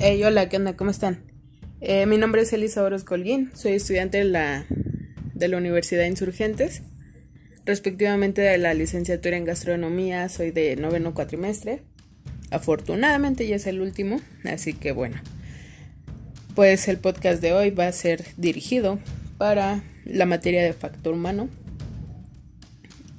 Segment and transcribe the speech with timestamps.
[0.00, 0.76] Hey, hola, ¿qué onda?
[0.76, 1.24] ¿Cómo están?
[1.80, 4.64] Eh, mi nombre es Elisa Oros Colguín, soy estudiante de la,
[5.34, 6.82] de la Universidad Insurgentes,
[7.64, 11.82] respectivamente de la licenciatura en gastronomía, soy de noveno cuatrimestre.
[12.52, 15.16] Afortunadamente ya es el último, así que bueno,
[16.54, 19.00] pues el podcast de hoy va a ser dirigido
[19.36, 21.48] para la materia de factor humano.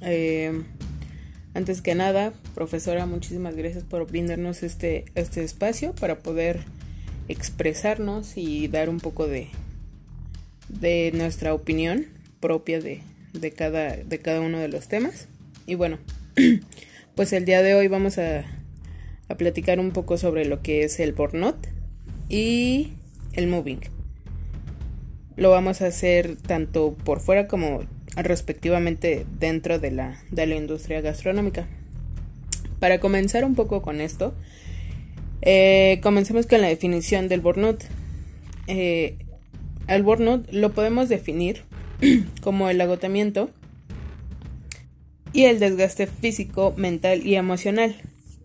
[0.00, 0.62] Eh,
[1.52, 6.60] antes que nada, profesora, muchísimas gracias por brindarnos este, este espacio para poder
[7.28, 9.48] expresarnos y dar un poco de,
[10.68, 12.06] de nuestra opinión
[12.40, 15.28] propia de, de, cada, de cada uno de los temas.
[15.66, 15.98] Y bueno,
[17.14, 18.44] pues el día de hoy vamos a,
[19.28, 21.68] a platicar un poco sobre lo que es el burnout
[22.28, 22.92] y
[23.32, 23.80] el moving.
[25.36, 27.84] Lo vamos a hacer tanto por fuera como
[28.16, 31.68] respectivamente dentro de la, de la industria gastronómica.
[32.80, 34.34] Para comenzar un poco con esto,
[35.42, 37.84] eh, comencemos con la definición del burnout.
[38.66, 39.16] Eh,
[39.86, 41.62] el burnout lo podemos definir
[42.42, 43.50] como el agotamiento
[45.32, 47.94] y el desgaste físico, mental y emocional,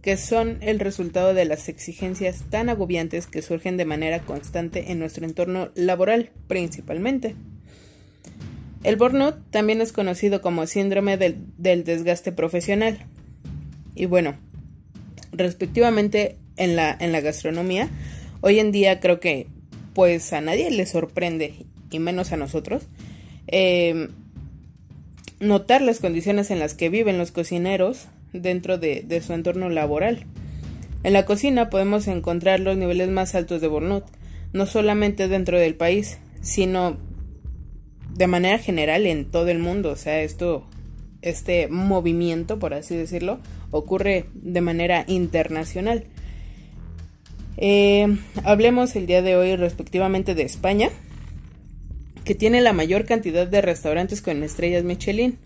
[0.01, 4.99] que son el resultado de las exigencias tan agobiantes que surgen de manera constante en
[4.99, 7.35] nuestro entorno laboral, principalmente.
[8.83, 13.07] El burnout también es conocido como síndrome del, desgaste profesional.
[13.95, 14.35] Y bueno,
[15.31, 17.89] respectivamente en la, en la gastronomía,
[18.41, 19.47] hoy en día creo que
[19.93, 22.83] pues a nadie le sorprende, y menos a nosotros,
[23.47, 24.09] em,
[25.39, 30.25] notar las condiciones en las que viven los cocineros dentro de, de, su entorno laboral.
[31.03, 34.05] En la cocina podemos encontrar los niveles más altos de burnout,
[34.51, 36.97] no solamente dentro del país, sino
[38.13, 39.91] de manera general en todo el mundo.
[39.91, 40.65] O sea, esto,
[41.21, 43.39] este movimiento, por así decirlo,
[43.71, 46.05] ocurre de manera internacional.
[47.57, 50.89] Eh, hablemos el día de hoy respectivamente de España,
[52.23, 55.37] que tiene la mayor cantidad de restaurantes con estrellas Michelin.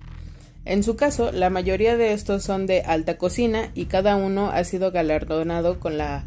[0.66, 4.64] En su caso, la mayoría de estos son de alta cocina y cada uno ha
[4.64, 6.26] sido galardonado con la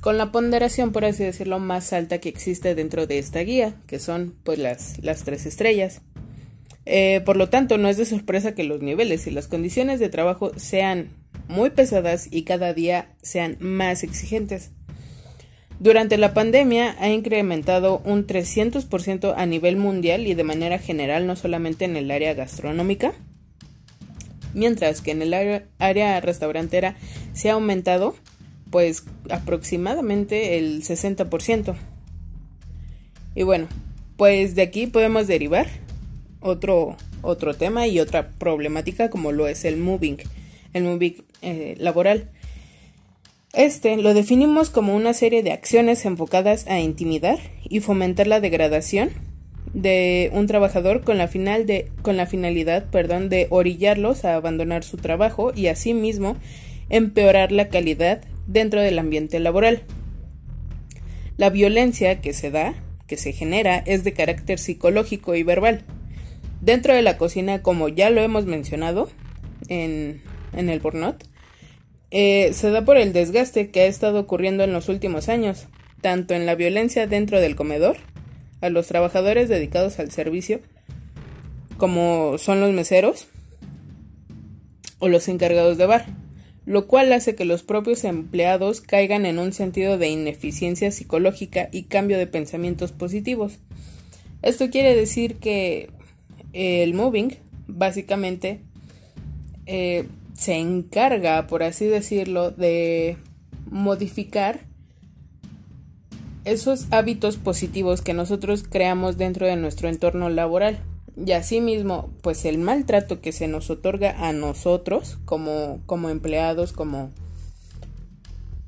[0.00, 3.98] con la ponderación, por así decirlo, más alta que existe dentro de esta guía, que
[3.98, 6.00] son pues las, las tres estrellas.
[6.86, 10.08] Eh, por lo tanto, no es de sorpresa que los niveles y las condiciones de
[10.08, 11.10] trabajo sean
[11.48, 14.70] muy pesadas y cada día sean más exigentes.
[15.80, 21.36] Durante la pandemia ha incrementado un 300% a nivel mundial y de manera general, no
[21.36, 23.14] solamente en el área gastronómica,
[24.52, 25.34] mientras que en el
[25.78, 26.96] área, restaurantera
[27.32, 28.14] se ha aumentado
[28.70, 31.74] pues aproximadamente el 60%.
[33.34, 33.66] Y bueno,
[34.16, 35.66] pues de aquí podemos derivar
[36.40, 40.18] otro, otro tema y otra problemática como lo es el moving,
[40.72, 42.30] el moving eh, laboral.
[43.52, 49.10] Este lo definimos como una serie de acciones enfocadas a intimidar y fomentar la degradación
[49.74, 54.84] de un trabajador con la, final de, con la finalidad perdón, de orillarlos a abandonar
[54.84, 56.36] su trabajo y asimismo
[56.88, 59.82] empeorar la calidad dentro del ambiente laboral.
[61.36, 62.74] La violencia que se da,
[63.06, 65.84] que se genera, es de carácter psicológico y verbal.
[66.60, 69.08] Dentro de la cocina, como ya lo hemos mencionado
[69.68, 70.22] en,
[70.54, 71.24] el burnout,
[72.10, 75.66] eh, se da por el desgaste que ha estado ocurriendo en los últimos años,
[76.00, 77.96] tanto en la violencia dentro del comedor,
[78.60, 80.60] a los trabajadores dedicados al servicio,
[81.78, 83.28] como son los meseros
[84.98, 86.06] o los encargados de bar
[86.66, 91.84] lo cual hace que los propios empleados caigan en un sentido de ineficiencia psicológica y
[91.84, 93.58] cambio de pensamientos positivos.
[94.42, 95.90] Esto quiere decir que
[96.52, 98.60] el moving básicamente
[99.66, 103.16] eh, se encarga, por así decirlo, de
[103.70, 104.60] modificar
[106.44, 110.80] esos hábitos positivos que nosotros creamos dentro de nuestro entorno laboral.
[111.24, 117.10] Y asimismo pues el maltrato que se nos otorga a nosotros como, como empleados, como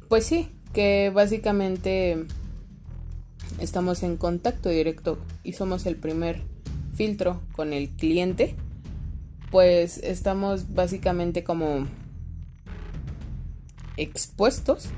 [0.08, 2.26] pues sí, que básicamente
[3.58, 6.42] estamos en contacto directo y somos el primer
[7.52, 8.54] con el cliente,
[9.50, 11.86] pues estamos básicamente como
[13.96, 14.88] expuestos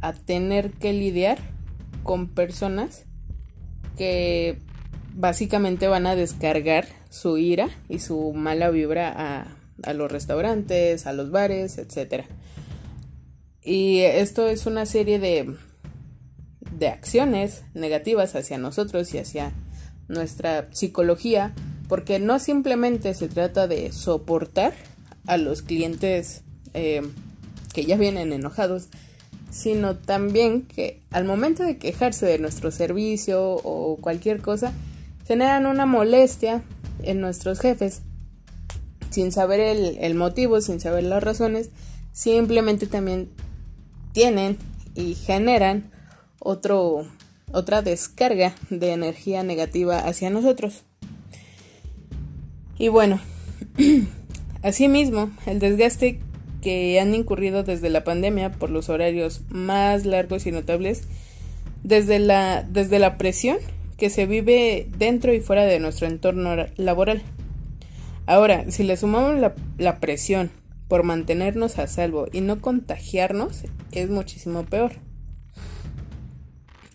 [0.00, 1.38] a tener que lidiar
[2.02, 3.04] con personas
[3.96, 4.58] que
[5.14, 11.12] básicamente van a descargar su ira y su mala vibra a, a los restaurantes, a
[11.12, 12.24] los bares, etc.
[13.62, 15.54] Y esto es una serie de,
[16.72, 19.52] de acciones negativas hacia nosotros y hacia
[20.08, 21.54] nuestra psicología,
[21.88, 24.74] porque no simplemente se trata de soportar
[25.26, 26.42] a los clientes
[26.74, 27.02] eh,
[27.72, 28.88] que ya vienen enojados,
[29.50, 34.72] sino también que al momento de quejarse de nuestro servicio o cualquier cosa,
[35.26, 36.62] generan una molestia
[37.02, 38.02] en nuestros jefes.
[39.10, 41.70] Sin saber el, motivo, sin saber las razones,
[42.12, 43.30] simplemente también
[44.12, 44.58] tienen
[44.94, 45.90] y generan
[46.40, 47.06] otro,
[47.52, 50.84] otra descarga de energía negativa hacia nosotros.
[52.78, 53.20] Y bueno,
[54.62, 56.20] asimismo, el desgaste
[56.62, 61.02] que han incurrido desde la pandemia por los horarios más largos y notables,
[61.82, 63.58] desde la, desde la presión
[63.96, 67.22] que se vive dentro y fuera de nuestro entorno laboral.
[68.26, 70.50] Ahora, si le sumamos la, la presión
[70.86, 74.92] por mantenernos a salvo y no contagiarnos, es muchísimo peor.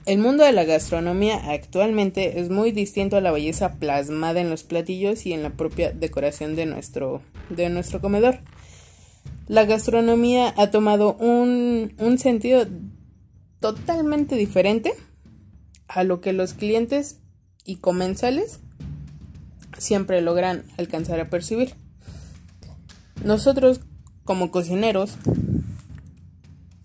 [0.05, 4.63] El mundo de la gastronomía actualmente es muy distinto a la belleza plasmada en los
[4.63, 8.39] platillos y en la propia decoración de nuestro, de nuestro comedor.
[9.47, 12.65] La gastronomía ha tomado un, un sentido
[13.61, 14.93] totalmente diferente
[15.87, 17.21] a lo que los clientes
[17.63, 18.59] y comensales
[19.77, 21.75] siempre logran alcanzar a percibir.
[23.23, 23.79] Nosotros
[24.25, 25.15] como cocineros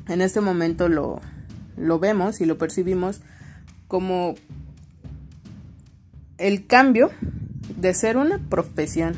[0.06, 1.20] en este momento lo,
[1.78, 3.20] lo vemos y lo percibimos
[3.86, 4.34] como
[6.38, 7.10] el cambio
[7.76, 9.14] de ser una profesión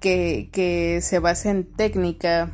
[0.00, 2.52] que, que, se basa en técnica,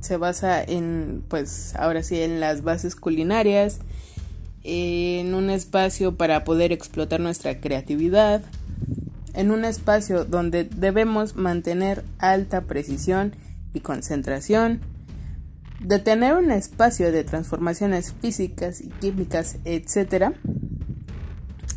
[0.00, 3.78] se basa en, pues ahora sí, en las bases culinarias,
[4.64, 8.42] en un espacio para poder explotar nuestra creatividad,
[9.34, 13.34] en un espacio donde debemos mantener alta precisión
[13.72, 14.80] y concentración,
[15.82, 20.32] de tener un espacio de transformaciones físicas y químicas, etc.,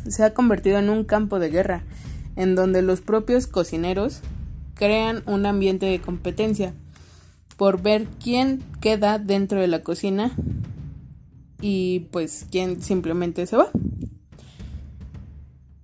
[0.08, 1.82] se ha convertido en un campo de guerra,
[2.36, 4.20] en donde los propios cocineros
[4.74, 6.74] crean un ambiente de competencia
[7.56, 10.30] por ver quién queda dentro de la cocina
[11.60, 13.70] y pues quién simplemente se va.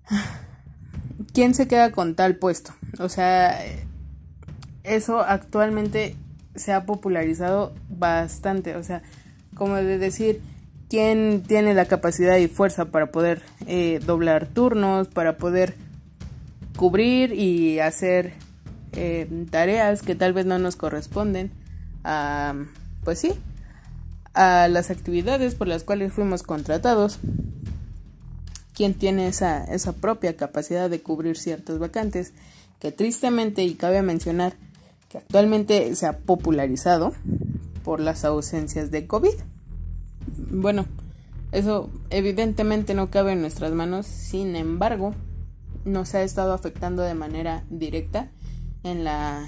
[1.33, 2.75] ¿Quién se queda con tal puesto?
[2.99, 3.59] O sea,
[4.83, 6.15] eso actualmente
[6.55, 8.77] se ha popularizado bastante.
[8.77, 9.03] O sea,
[9.55, 10.41] como de decir,
[10.89, 15.75] quién tiene la capacidad y fuerza para poder eh, doblar turnos, para poder
[16.77, 18.35] cubrir y hacer
[18.93, 21.51] eh, tareas que tal vez no nos corresponden
[22.05, 22.55] a,
[23.05, 23.33] pues sí,
[24.35, 27.19] a las actividades por las cuales fuimos contratados.
[28.75, 32.33] Quién tiene esa, esa propia capacidad de cubrir ciertas vacantes
[32.81, 34.55] que tristemente y cabe mencionar
[35.13, 37.13] que actualmente se ha popularizado
[37.85, 39.35] por las ausencias de COVID.
[40.51, 40.87] Bueno,
[41.53, 45.15] eso evidentemente no cabe en nuestras manos, sin embargo,
[45.85, 48.31] nos ha estado afectando de manera directa
[48.85, 49.47] en la,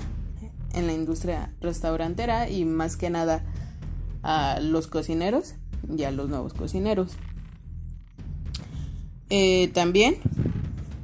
[0.75, 3.43] en la industria restaurantera y más que nada
[4.23, 5.55] a los cocineros
[5.97, 7.13] y a los nuevos cocineros.
[9.31, 10.17] Eh, también,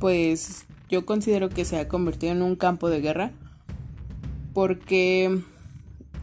[0.01, 3.33] pues yo considero que se ha convertido en un campo de guerra
[4.53, 5.43] porque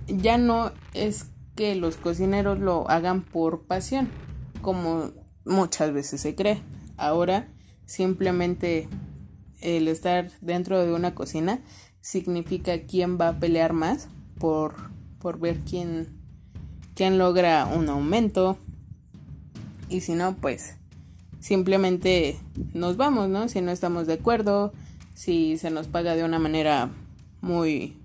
[0.08, 4.10] ya no es que los cocineros lo hagan por pasión,
[4.62, 5.12] como
[5.46, 6.62] muchas veces se cree.
[6.98, 7.48] Ahora
[7.86, 8.88] simplemente
[9.62, 11.62] el estar dentro de una cocina
[12.02, 14.08] significa quién va a pelear más
[14.40, 14.76] por,
[15.20, 16.08] por ver quién,
[16.96, 18.58] quién logra un aumento.
[19.90, 20.76] Y si no, pues
[21.40, 22.40] simplemente
[22.74, 23.48] nos vamos, ¿no?
[23.50, 24.74] Si no estamos de acuerdo,
[25.14, 26.92] si se nos paga de una manera
[27.42, 27.98] muy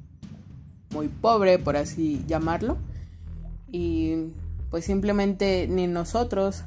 [0.93, 2.79] muy pobre, por así llamarlo.
[3.71, 4.33] Y
[4.71, 6.65] pues simplemente ni nosotros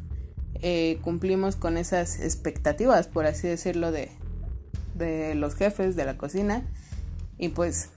[0.62, 4.12] eh, cumplimos con esas expectativas, por así decirlo, de,
[4.96, 6.63] de los jefes de la cocina.
[7.38, 7.89] Y pues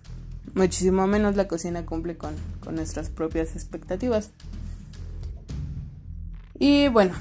[0.54, 4.30] muchísimo menos la cocina cumple con, con nuestras propias expectativas.
[6.58, 7.14] Y bueno,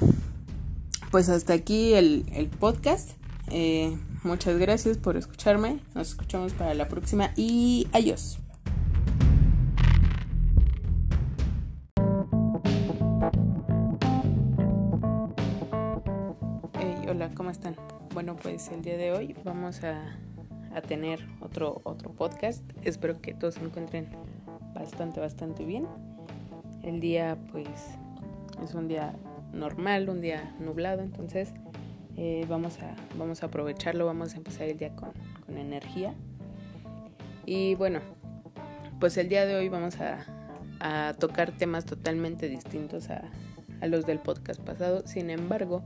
[1.10, 3.10] pues hasta aquí el, el podcast.
[3.50, 5.80] Eh, muchas gracias por escucharme.
[5.94, 8.38] Nos escuchamos para la próxima y adiós.
[17.18, 17.74] Hola, ¿cómo están?
[18.14, 20.16] Bueno, pues el día de hoy vamos a,
[20.72, 22.62] a tener otro, otro podcast.
[22.84, 24.06] Espero que todos se encuentren
[24.72, 25.88] bastante, bastante bien.
[26.84, 27.66] El día, pues,
[28.62, 29.16] es un día
[29.52, 31.52] normal, un día nublado, entonces
[32.16, 35.10] eh, vamos, a, vamos a aprovecharlo, vamos a empezar el día con,
[35.44, 36.14] con energía.
[37.46, 37.98] Y bueno,
[39.00, 40.24] pues el día de hoy vamos a,
[40.78, 43.24] a tocar temas totalmente distintos a,
[43.80, 45.02] a los del podcast pasado.
[45.04, 45.82] Sin embargo,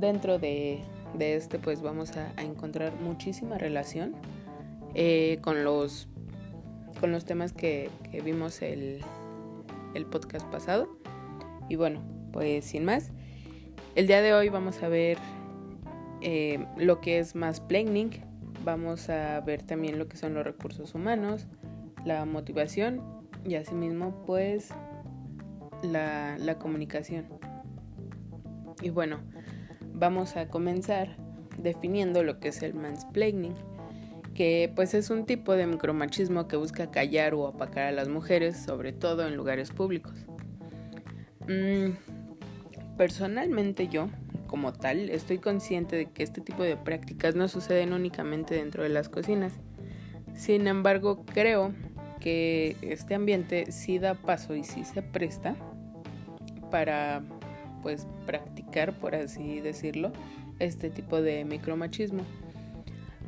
[0.00, 0.82] dentro de,
[1.18, 4.14] este pues vamos a, encontrar muchísima relación
[4.94, 6.08] eh, con los
[7.00, 7.90] con los temas que,
[8.24, 9.00] vimos el,
[9.94, 10.88] el podcast pasado.
[11.68, 12.02] Y bueno,
[12.32, 13.12] pues sin más,
[13.94, 15.18] el día de hoy vamos a ver
[16.20, 18.10] eh, lo que es más planning,
[18.64, 21.46] vamos a ver también lo que son los recursos humanos,
[22.04, 23.00] la motivación
[23.44, 24.70] y asimismo pues
[25.82, 27.26] la, la comunicación.
[28.80, 29.20] Y bueno,
[29.98, 31.16] vamos a comenzar
[31.58, 33.54] definiendo lo que es el mansplaining,
[34.34, 38.56] que pues es un tipo de micromachismo que busca callar o apacar a las mujeres,
[38.56, 40.14] sobre todo en lugares públicos.
[41.48, 41.96] Mm,
[42.96, 44.08] personalmente yo,
[44.46, 48.90] como tal, estoy consciente de que este tipo de prácticas no suceden únicamente dentro de
[48.90, 49.54] las cocinas.
[50.34, 51.72] Sin embargo, creo
[52.20, 55.56] que este ambiente sí da paso y sí se presta
[56.70, 57.22] para
[57.82, 60.12] pues practicar, por así decirlo,
[60.58, 62.22] este tipo de micromachismo.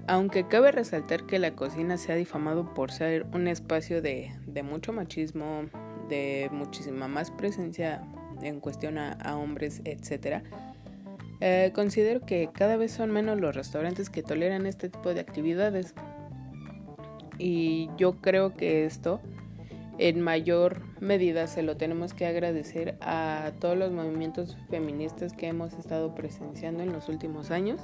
[0.07, 4.33] Aunque cabe resaltar que la cocina se ha difamado por ser un espacio de,
[4.65, 5.63] mucho machismo,
[6.09, 8.03] de muchísima más presencia
[8.43, 10.43] en cuestión a, hombres, etc.,
[11.43, 15.95] eh, considero que cada vez son menos los restaurantes que toleran este tipo de actividades.
[17.39, 19.23] Y yo creo que esto
[20.01, 25.75] en mayor medida se lo tenemos que agradecer a todos los movimientos feministas que hemos
[25.75, 27.83] estado presenciando en los últimos años.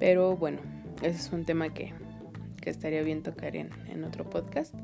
[0.00, 0.58] Pero bueno,
[1.00, 1.94] ese es un tema que,
[2.62, 4.74] estaría bien tocar en, en, otro podcast.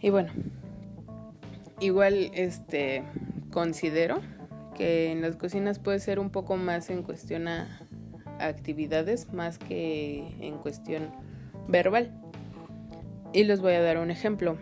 [0.00, 0.30] Y bueno,
[1.78, 3.02] igual este
[3.50, 4.22] considero
[4.78, 7.86] que en las cocinas puede ser un poco más en cuestión a
[8.38, 11.10] actividades más que en cuestión
[11.68, 12.18] verbal.
[13.34, 14.56] Y les voy a dar un ejemplo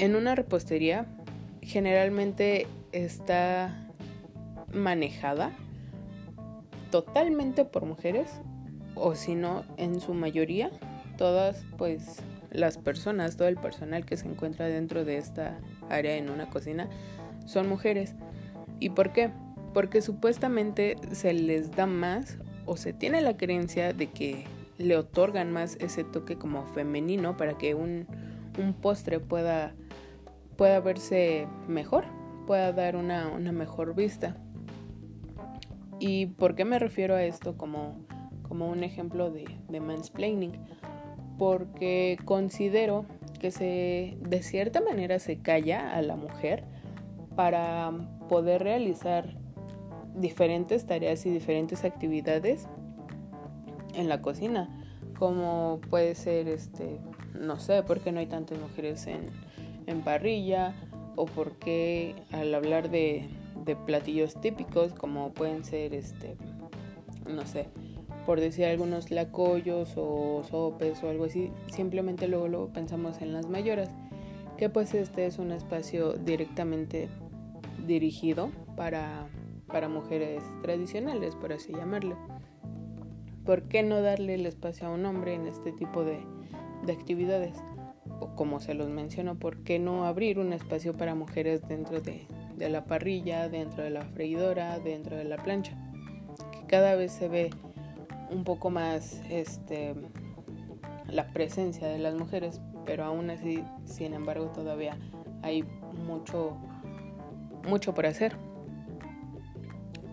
[0.00, 1.04] en una repostería
[1.60, 3.86] generalmente está
[4.72, 5.52] manejada
[6.90, 8.30] totalmente por mujeres
[8.94, 10.70] o si no en su mayoría
[11.18, 12.16] todas pues
[12.50, 15.58] las personas, todo el personal que se encuentra dentro de esta
[15.90, 16.88] área en una cocina
[17.44, 18.14] son mujeres.
[18.80, 19.30] ¿Y por qué?
[19.74, 24.46] Porque supuestamente se les da más o se tiene la creencia de que
[24.78, 28.06] le otorgan más ese toque como femenino para que un,
[28.58, 29.74] un postre pueda
[30.60, 32.04] pueda verse mejor,
[32.46, 34.36] pueda dar una, mejor vista.
[35.98, 38.04] ¿Y por qué me refiero a esto como,
[38.42, 40.52] como un ejemplo de, de mansplaining?
[41.38, 43.06] Porque considero
[43.40, 46.64] que se de cierta manera se calla a la mujer
[47.36, 47.90] para
[48.28, 49.38] poder realizar
[50.14, 52.68] diferentes tareas y diferentes actividades
[53.94, 54.68] en la cocina
[55.18, 57.00] como puede ser este
[57.32, 59.30] no sé por qué no hay tantas mujeres en,
[59.90, 60.74] en parrilla
[61.16, 63.28] o porque al hablar de,
[63.86, 66.36] platillos típicos como pueden ser este
[67.28, 67.68] no sé
[68.26, 73.48] por decir algunos lacollos o sopes o algo así simplemente luego, luego pensamos en las
[73.48, 73.88] mayoras
[74.56, 77.08] que pues este es un espacio directamente
[77.86, 79.28] dirigido para,
[79.68, 82.16] para mujeres tradicionales por así llamarlo
[83.44, 86.18] ¿por qué no darle el espacio a un hombre en este tipo de,
[86.86, 87.54] de actividades?
[88.34, 92.26] Como se los menciono, ¿por qué no abrir un espacio para mujeres dentro de,
[92.58, 95.76] la parrilla, dentro de la freidora, dentro de la plancha?
[96.52, 97.50] Que cada vez se ve
[98.30, 99.94] un poco más este,
[101.08, 104.98] la presencia de las mujeres, pero aún así, sin embargo, todavía
[105.42, 105.64] hay
[106.06, 106.56] mucho,
[107.68, 108.36] mucho por hacer.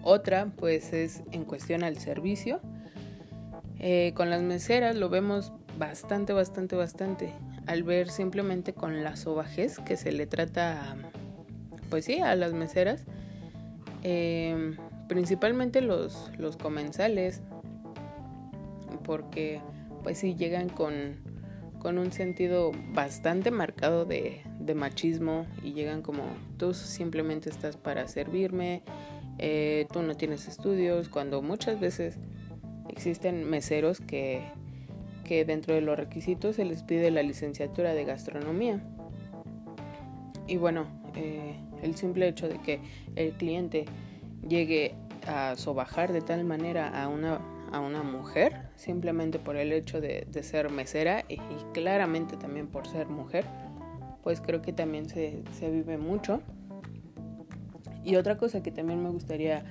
[0.04, 2.62] Otra, pues, es en cuestión al servicio.
[3.80, 7.34] Eh, con las meseras lo vemos bastante, bastante, bastante
[7.68, 10.96] al ver simplemente con la sobajez que se le trata,
[11.90, 13.04] pues sí, a las meseras,
[14.04, 17.42] em, principalmente los, los comensales,
[19.04, 19.62] porque
[20.04, 21.18] pues sí llegan con,
[21.80, 26.24] con un sentido bastante marcado de, de, machismo y llegan como
[26.58, 28.84] tú simplemente estás para servirme,
[29.40, 32.18] eh, tú no tienes estudios, cuando muchas veces
[32.90, 34.42] existen meseros que
[35.28, 38.82] que dentro de los requisitos se les pide la licenciatura de gastronomía.
[40.48, 42.80] Y bueno, eh, el simple hecho de que
[43.16, 43.86] el cliente
[44.48, 44.96] llegue
[45.28, 47.40] a sobajar de tal manera a una,
[47.72, 51.38] a una mujer, simplemente por el hecho de, ser mesera y,
[51.74, 53.46] claramente también por ser mujer,
[54.24, 56.42] pues creo que también se, se vive mucho.
[58.04, 59.66] Y otra cosa que también me gustaría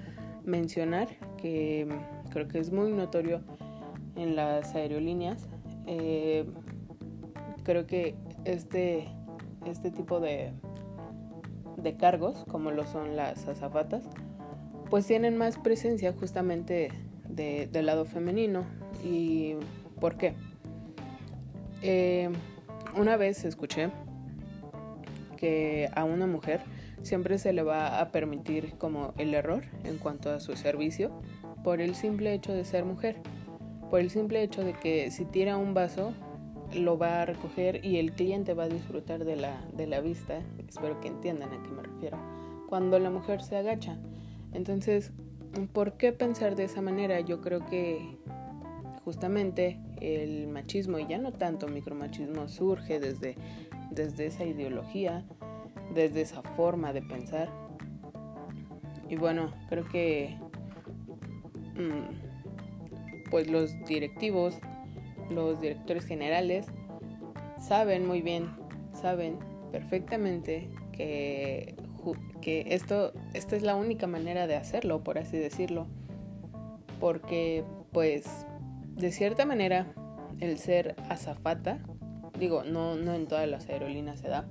[0.45, 1.09] mencionar,
[1.39, 1.89] que
[2.31, 3.41] creo que es muy notorio
[4.17, 5.49] en las aerolíneas.
[5.87, 6.47] Eh,
[7.63, 9.09] creo que este,
[9.65, 10.53] este tipo de,
[11.77, 14.05] de cargos, como lo son las azafatas,
[14.91, 16.91] pues tienen más presencia justamente
[17.29, 18.65] del lado femenino.
[19.05, 19.55] ¿Y
[20.01, 20.35] por qué?
[21.83, 22.31] Eh,
[22.97, 23.91] una vez escuché
[25.37, 26.61] que a una mujer
[27.03, 31.11] siempre se le va a permitir como el error en cuanto a su servicio
[31.63, 33.17] por el simple hecho de ser mujer,
[33.91, 36.13] por el simple hecho de que si tira un vaso
[36.75, 40.43] lo va a recoger y el cliente va a disfrutar de la, de la vista,
[40.69, 42.19] espero que entiendan a qué me refiero,
[42.69, 43.99] cuando la mujer se agacha.
[44.53, 45.13] Entonces,
[45.73, 47.21] ¿por qué pensar de esa manera?
[47.21, 48.17] Yo creo que
[49.05, 53.37] justamente el machismo, y ya no tanto micromachismo, surge desde,
[53.91, 55.25] desde esa ideología,
[55.95, 57.49] desde esa forma de pensar.
[59.09, 60.37] Y bueno, creo que
[61.77, 62.26] mm,
[63.31, 64.59] pues los directivos,
[65.31, 66.67] los directores generales
[67.59, 68.49] saben muy bien,
[68.93, 69.39] saben
[69.73, 71.75] perfectamente que,
[72.41, 75.87] que esto, esta es la única manera de hacerlo, por así decirlo.
[77.01, 78.47] Porque pues
[78.97, 79.87] de cierta manera,
[80.41, 81.79] el ser azafata,
[82.39, 84.47] digo, no, no en todas las aerolíneas se da,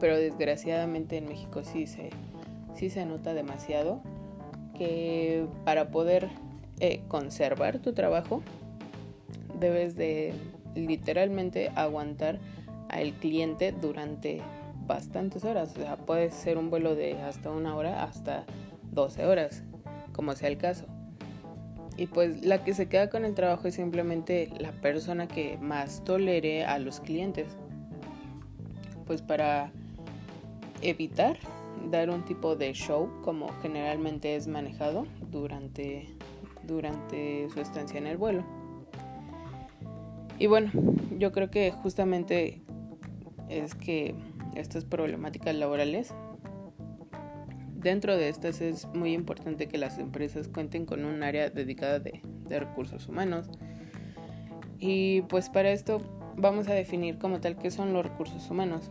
[0.00, 2.10] pero desgraciadamente en México sí se,
[2.74, 4.02] sí se nota demasiado
[4.76, 6.28] que para poder
[6.80, 8.42] eh, conservar tu trabajo
[9.58, 10.32] debes de
[10.74, 12.38] literalmente aguantar
[12.88, 14.40] al cliente durante
[14.86, 15.76] bastantes horas.
[15.76, 18.44] O sea, puede ser un vuelo de hasta una hora hasta
[18.92, 19.62] 12 horas,
[20.12, 20.86] como sea el caso.
[21.96, 26.04] Y pues la que se queda con el trabajo es simplemente la persona que más
[26.04, 27.48] tolere a los clientes.
[29.04, 29.72] Pues para
[30.80, 31.36] evitar
[31.90, 36.08] dar un tipo de show como generalmente es manejado durante,
[36.68, 38.44] durante su estancia en el vuelo.
[40.38, 40.70] Y bueno,
[41.18, 42.62] yo creo que justamente
[43.48, 44.14] es que
[44.54, 46.14] estas problemáticas laborales
[47.78, 52.20] Dentro de estas es muy importante que las empresas cuenten con un área dedicada de,
[52.48, 53.46] recursos humanos.
[54.80, 56.02] Y pues para esto
[56.36, 58.90] vamos a definir como tal qué son los recursos humanos.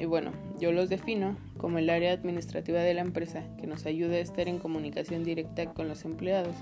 [0.00, 4.16] Y bueno, yo los defino como el área administrativa de la empresa que nos ayuda
[4.16, 6.56] a estar en comunicación directa con los empleados.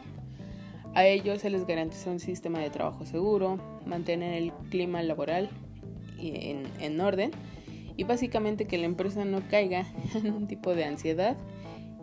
[0.94, 5.48] A ellos se les garantiza un sistema de trabajo seguro, mantener el clima laboral
[6.18, 7.31] en, en orden
[7.96, 11.37] y básicamente que la empresa no caiga en un tipo de ansiedad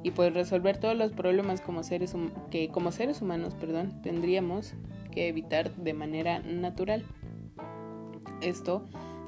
[0.03, 2.15] y pues resolver todos los problemas como seres
[2.51, 4.73] que como seres humanos perdón, tendríamos
[5.11, 7.03] que evitar de manera natural.
[8.41, 8.85] Esto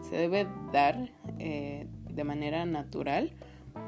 [0.08, 3.32] se debe dar eh, de manera natural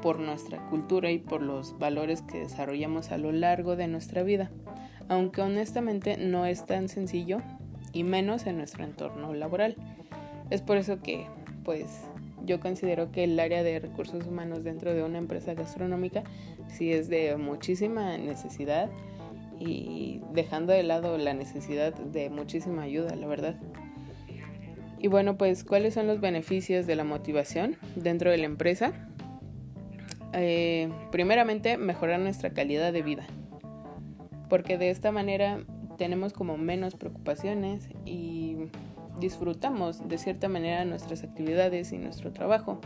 [0.02, 4.50] por nuestra cultura y por los valores que desarrollamos a lo largo de nuestra vida,
[5.12, 7.42] aunque honestamente no es tan sencillo
[7.92, 9.76] y menos en nuestro entorno laboral.
[10.48, 11.26] Es por eso que
[11.64, 12.00] pues
[12.46, 16.24] yo considero que el área de recursos humanos dentro de una empresa gastronómica
[16.66, 18.88] sí es de muchísima necesidad
[19.60, 23.56] y dejando de lado la necesidad de muchísima ayuda, la verdad.
[24.98, 28.92] Y bueno, pues, ¿cuáles son los beneficios de la motivación dentro de la empresa?
[30.32, 33.26] Eh, primeramente, mejorar nuestra calidad de vida,
[34.52, 35.64] porque de esta manera
[35.96, 38.58] tenemos como menos preocupaciones y
[39.18, 42.78] disfrutamos de cierta manera nuestras actividades y nuestro trabajo.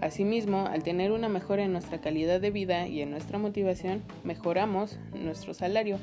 [0.00, 4.98] Asimismo, al tener una mejora en nuestra calidad de vida y en nuestra motivación, mejoramos
[5.12, 5.98] nuestro salario.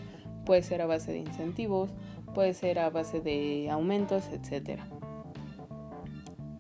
[0.45, 1.89] Puede ser a base de incentivos,
[2.35, 4.79] puede ser a base de aumentos, etc.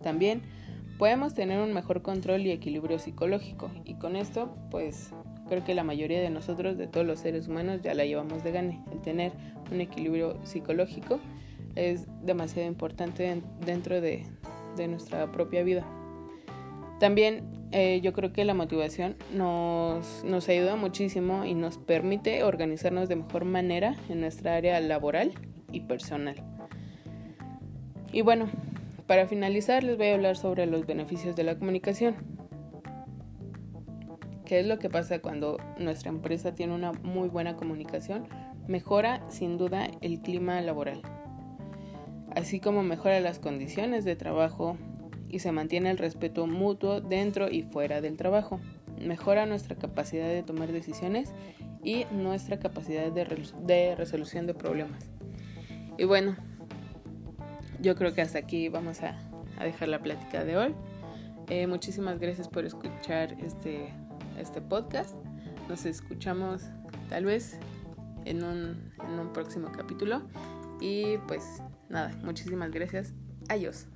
[0.01, 0.41] También
[0.97, 5.13] podemos tener un mejor control y equilibrio psicológico y con esto pues
[5.47, 8.51] creo que la mayoría de nosotros, de todos los seres humanos, ya la llevamos de
[8.51, 9.31] gane, el tener
[9.71, 11.19] un equilibrio psicológico
[11.75, 14.25] es demasiado importante dentro de,
[14.87, 15.83] nuestra propia vida.
[16.99, 23.09] También eh, yo creo que la motivación nos, nos ayuda muchísimo y nos permite organizarnos
[23.09, 25.33] de mejor manera en nuestra área laboral
[25.71, 26.35] y personal.
[28.11, 28.49] Y bueno,
[29.07, 32.15] para finalizar les voy a hablar sobre los beneficios de la comunicación.
[34.47, 38.27] ¿Qué es lo que pasa cuando nuestra empresa tiene una muy buena comunicación?
[38.67, 41.03] Mejora sin duda el clima laboral
[42.37, 44.77] así como mejora las condiciones de trabajo
[45.27, 48.59] y se mantiene el respeto mutuo dentro y fuera del trabajo.
[49.01, 51.33] Mejora nuestra capacidad de tomar decisiones
[51.83, 55.09] y nuestra capacidad de, resolución de problemas.
[55.97, 56.35] Y bueno,
[57.81, 59.17] yo creo que hasta aquí vamos a,
[59.59, 60.75] dejar la plática de hoy.
[61.49, 63.91] Eh, muchísimas gracias por escuchar este,
[64.37, 65.15] este podcast.
[65.69, 66.63] Nos escuchamos
[67.09, 67.57] tal vez
[68.25, 70.21] en un, en un próximo capítulo.
[70.79, 73.13] Y pues nada, muchísimas gracias.
[73.49, 73.87] Adiós.